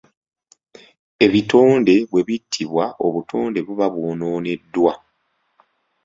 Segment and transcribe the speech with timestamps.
[1.25, 4.93] Ebitonde bwe bittibwa obutonde buba bwonooneddwa.